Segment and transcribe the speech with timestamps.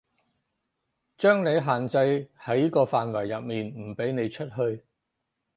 [1.19, 4.83] 將你限制喺個範圍入面，唔畀你出去